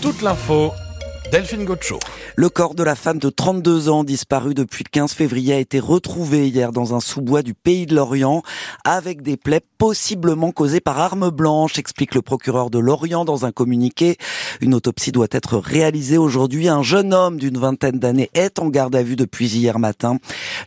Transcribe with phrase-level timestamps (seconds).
[0.00, 0.74] Toute l'info
[1.30, 1.98] Delphine Gaucho.
[2.36, 5.78] Le corps de la femme de 32 ans disparue depuis le 15 février a été
[5.78, 8.42] retrouvé hier dans un sous-bois du pays de l'Orient
[8.84, 13.52] avec des plaies possiblement causées par arme blanche, explique le procureur de l'Orient dans un
[13.52, 14.16] communiqué.
[14.60, 16.68] Une autopsie doit être réalisée aujourd'hui.
[16.68, 20.18] Un jeune homme d'une vingtaine d'années est en garde à vue depuis hier matin.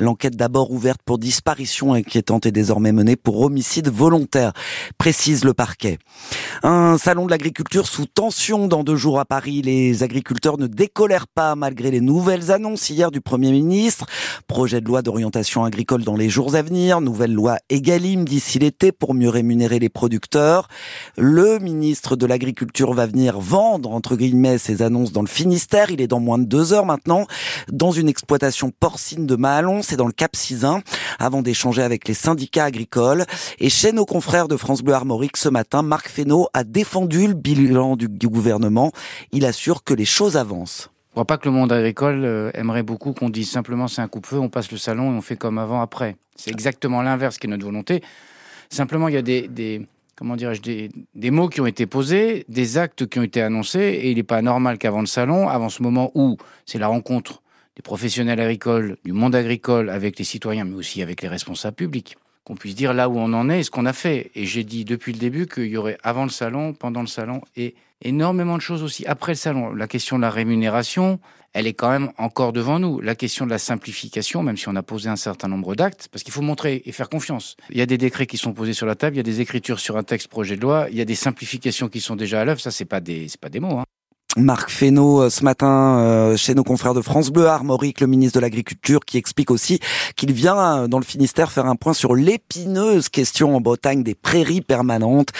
[0.00, 4.52] L'enquête d'abord ouverte pour disparition inquiétante est désormais menée pour homicide volontaire,
[4.96, 5.98] précise le parquet.
[6.62, 9.62] Un salon de l'agriculture sous tension dans deux jours à Paris.
[9.62, 14.06] Les agriculteurs ne décolèrent pas malgré les nouvelles annonces hier du Premier ministre.
[14.46, 18.92] Projet de loi d'orientation agricole dans les jours à venir, nouvelle loi Egalim d'ici l'été
[18.92, 20.68] pour mieux rémunérer les producteurs.
[21.16, 25.90] Le ministre de l'Agriculture va venir vendre, entre guillemets, ses annonces dans le Finistère.
[25.90, 27.26] Il est dans moins de deux heures maintenant,
[27.70, 30.80] dans une exploitation porcine de Mahalon, c'est dans le Cap Cisin,
[31.18, 33.26] avant d'échanger avec les syndicats agricoles.
[33.58, 37.34] Et chez nos confrères de France Bleu Armorique ce matin, Marc Fesneau a défendu le
[37.34, 38.92] bilan du gouvernement.
[39.32, 40.90] Il assure que les choses avance.
[41.08, 44.08] Je crois pas que le monde agricole euh, aimerait beaucoup qu'on dise simplement c'est un
[44.08, 46.16] coupe-feu, on passe le salon et on fait comme avant après.
[46.36, 48.02] C'est exactement l'inverse qui est notre volonté.
[48.70, 52.78] Simplement, il y a des, comment dirais-je, des, des, mots qui ont été posés, des
[52.78, 55.82] actes qui ont été annoncés, et il n'est pas normal qu'avant le salon, avant ce
[55.82, 57.42] moment où c'est la rencontre
[57.76, 62.16] des professionnels agricoles, du monde agricole avec les citoyens, mais aussi avec les responsables publics,
[62.48, 64.30] qu'on puisse dire là où on en est et ce qu'on a fait.
[64.34, 67.42] Et j'ai dit depuis le début qu'il y aurait avant le salon, pendant le salon
[67.56, 69.74] et énormément de choses aussi après le salon.
[69.74, 71.20] La question de la rémunération,
[71.52, 73.00] elle est quand même encore devant nous.
[73.00, 76.22] La question de la simplification, même si on a posé un certain nombre d'actes, parce
[76.22, 77.56] qu'il faut montrer et faire confiance.
[77.68, 79.42] Il y a des décrets qui sont posés sur la table, il y a des
[79.42, 82.40] écritures sur un texte projet de loi, il y a des simplifications qui sont déjà
[82.40, 82.60] à l'œuvre.
[82.60, 83.78] Ça, c'est pas des, c'est pas des mots.
[83.78, 83.84] Hein.
[84.36, 88.38] Marc Fesneau euh, ce matin euh, chez nos confrères de France Bleu Armorique, le ministre
[88.38, 89.80] de l'Agriculture, qui explique aussi
[90.16, 94.14] qu'il vient euh, dans le Finistère faire un point sur l'épineuse question en Bretagne des
[94.14, 95.30] prairies permanentes.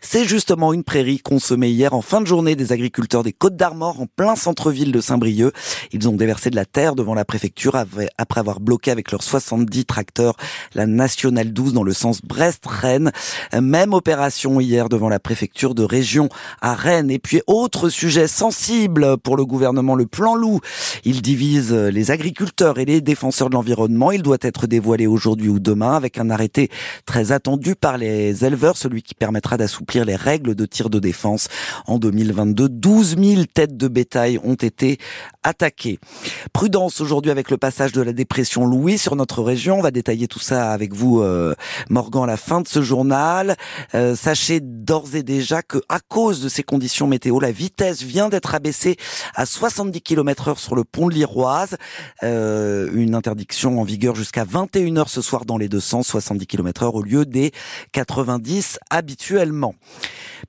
[0.00, 4.00] C'est justement une prairie consommée hier en fin de journée des agriculteurs des Côtes d'Armor
[4.00, 5.52] en plein centre-ville de Saint-Brieuc.
[5.92, 9.84] Ils ont déversé de la terre devant la préfecture après avoir bloqué avec leurs 70
[9.84, 10.36] tracteurs
[10.74, 13.12] la nationale 12 dans le sens Brest-Rennes.
[13.60, 16.30] Même opération hier devant la préfecture de région
[16.62, 17.10] à Rennes.
[17.10, 20.60] Et puis autre sujet sensible pour le gouvernement, le plan loup.
[21.04, 24.12] Il divise les agriculteurs et les défenseurs de l'environnement.
[24.12, 26.70] Il doit être dévoilé aujourd'hui ou demain avec un arrêté
[27.04, 31.48] très attendu par les éleveurs, celui qui permettra d'assouplir les règles de tir de défense.
[31.88, 34.98] En 2022, 12 000 têtes de bétail ont été
[35.42, 35.98] attaquées.
[36.52, 39.80] Prudence aujourd'hui avec le passage de la dépression Louis sur notre région.
[39.80, 41.54] On va détailler tout ça avec vous, euh,
[41.90, 43.56] Morgan, à la fin de ce journal.
[43.96, 48.27] Euh, sachez d'ores et déjà que à cause de ces conditions météo, la vitesse vient
[48.28, 48.96] d'être abaissé
[49.34, 51.76] à 70 km heure sur le pont de l'Iroise.
[52.22, 56.46] Euh, une interdiction en vigueur jusqu'à 21 h ce soir dans les deux sens, 70
[56.46, 57.52] km heure au lieu des
[57.92, 59.74] 90 habituellement.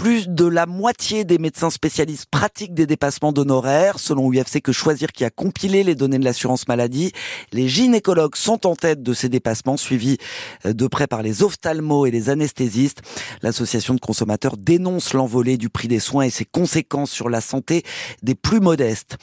[0.00, 5.12] Plus de la moitié des médecins spécialistes pratiquent des dépassements d'honoraires, selon UFC que choisir
[5.12, 7.12] qui a compilé les données de l'assurance maladie.
[7.52, 10.16] Les gynécologues sont en tête de ces dépassements, suivis
[10.64, 13.02] euh, de près par les ophtalmos et les anesthésistes.
[13.42, 17.82] L'association de consommateurs dénonce l'envolée du prix des soins et ses conséquences sur la santé
[18.22, 19.18] des plus modestes.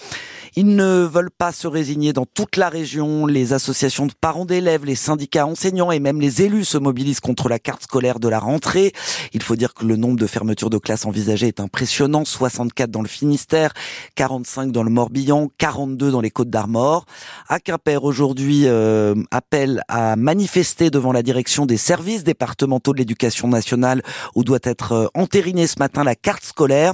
[0.55, 3.25] Ils ne veulent pas se résigner dans toute la région.
[3.25, 7.49] Les associations de parents d'élèves, les syndicats enseignants et même les élus se mobilisent contre
[7.49, 8.91] la carte scolaire de la rentrée.
[9.33, 12.25] Il faut dire que le nombre de fermetures de classes envisagées est impressionnant.
[12.25, 13.73] 64 dans le Finistère,
[14.16, 17.05] 45 dans le Morbihan, 42 dans les Côtes d'Armor.
[17.47, 23.47] À Quimper, aujourd'hui, euh, appelle à manifester devant la direction des services départementaux de l'éducation
[23.47, 24.01] nationale
[24.35, 26.94] où doit être euh, entérinée ce matin la carte scolaire.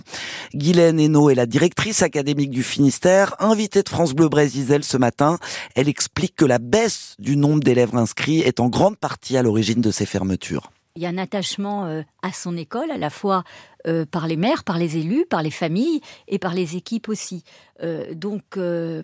[0.54, 5.38] Guylaine Hainaut est la directrice académique du Finistère, invitée de France Bleu Brésil ce matin.
[5.76, 9.82] Elle explique que la baisse du nombre d'élèves inscrits est en grande partie à l'origine
[9.82, 10.72] de ces fermetures.
[10.96, 13.44] Il y a un attachement euh, à son école, à la fois
[13.88, 17.44] euh, par les maires, par les élus, par les familles et par les équipes aussi.
[17.82, 18.60] Euh, donc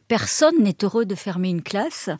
[0.07, 2.11] personne n'est heureux de fermer une classe.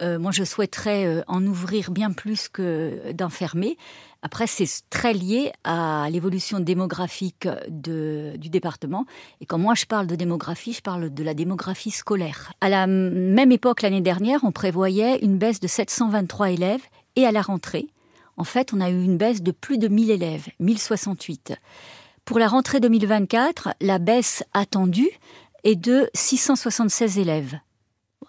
[0.00, 3.76] moi, je souhaiterais en ouvrir bien plus que d'en fermer.
[4.22, 9.04] Après, c'est très lié à l'évolution démographique du département.
[9.42, 12.50] Et quand moi je parle de démographie, je parle de la démographie scolaire.
[12.62, 16.82] À la même époque, l'année dernière, on prévoyait une baisse de 723 élèves
[17.14, 17.88] et à la rentrée,
[18.38, 21.54] en fait, on a eu une baisse de plus de 1000 élèves, 1068.
[22.24, 25.10] Pour la rentrée 2024, la baisse attendue
[25.64, 27.58] est de 676 élèves.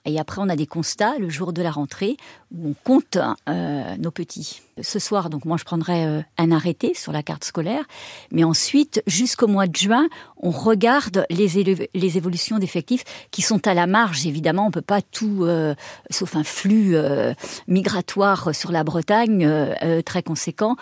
[0.06, 2.18] Et après, on a des constats le jour de la rentrée
[2.56, 3.18] où on compte
[3.48, 4.62] euh, nos petits.
[4.81, 7.84] Ce soir, donc moi, je prendrai euh, un arrêté sur la carte scolaire,
[8.31, 10.07] mais ensuite, jusqu'au mois de juin,
[10.38, 14.25] on regarde les, les évolutions d'effectifs qui sont à la marge.
[14.25, 15.75] Évidemment, on peut pas tout, euh,
[16.10, 16.95] sauf un flux
[17.68, 19.48] migratoire sur la Bretagne
[20.06, 20.75] très conséquent.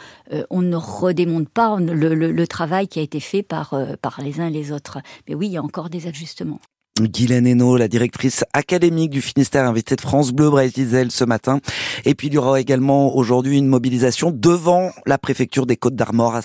[0.50, 4.40] on ne redémonte pas le, le, le, travail qui a été fait par par les
[4.40, 5.00] uns et les autres.
[5.28, 6.60] Mais oui, il y a encore des ajustements.
[7.06, 11.60] Guylaine Hainaut, la directrice académique du Finistère, invitée de France Bleu Brésil ce matin.
[12.06, 16.36] Et puis il y aura également aujourd'hui une mobilisation devant la préfecture des Côtes d'Armor
[16.36, 16.42] à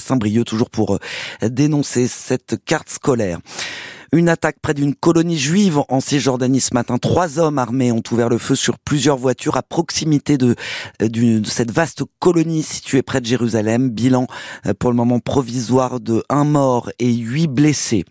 [0.00, 3.38] Saint-Brieuc, toujours pour euh, dénoncer cette carte scolaire.
[4.12, 6.98] Une attaque près d'une colonie juive en Cisjordanie ce matin.
[6.98, 10.54] Trois hommes armés ont ouvert le feu sur plusieurs voitures à proximité de,
[11.02, 13.90] euh, cette vaste colonie située près de Jérusalem.
[13.90, 14.26] Bilan
[14.66, 18.04] euh, pour le moment provisoire de un mort et huit blessés.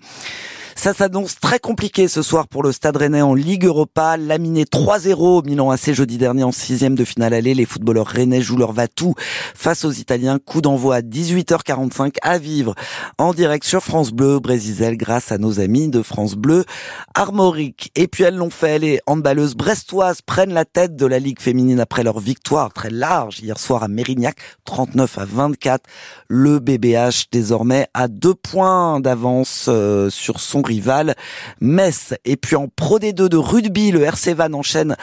[0.76, 4.18] Ça s'annonce très compliqué ce soir pour le Stade Rennais en Ligue Europa.
[4.18, 7.54] Laminé 3-0 au Milan AC jeudi dernier en sixième de finale aller.
[7.54, 9.14] Les footballeurs rennais jouent leur va-tout
[9.56, 10.40] face aux Italiens.
[10.40, 12.74] Coup d'envoi à 18h45 à vivre
[13.18, 16.66] en direct sur France Bleu Brésil grâce à nos amis de France Bleu
[17.14, 17.92] Armorique.
[17.96, 18.80] Et puis elles l'ont fait.
[18.80, 23.40] Les handballeuses brestoises prennent la tête de la Ligue féminine après leur victoire très large
[23.40, 25.84] hier soir à Mérignac, 39 à 24.
[26.28, 31.16] Le BBH désormais a deux points d'avance euh, sur son rival
[31.62, 32.14] Metz.
[32.26, 34.96] Et puis en Pro D2 de rugby, le RC Van enchaîne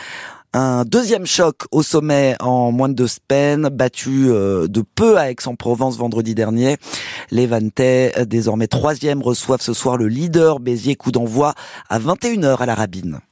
[0.53, 5.31] un deuxième choc au sommet en moins de deux semaines, battu euh, de peu à
[5.31, 6.77] Aix-en-Provence vendredi dernier.
[7.31, 11.55] Les Vantais, désormais troisième, reçoivent ce soir le leader Béziers, coup d'envoi
[11.89, 13.21] à 21h à la Rabine.